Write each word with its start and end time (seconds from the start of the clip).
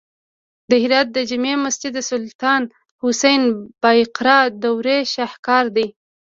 د 0.69 0.71
هرات 0.83 1.07
د 1.13 1.17
جمعې 1.29 1.55
مسجد 1.65 1.91
د 1.95 1.99
سلطان 2.11 2.61
حسین 3.03 3.41
بایقرا 3.83 4.39
دورې 4.63 4.97
شاهکار 5.13 5.65
دی 5.75 5.87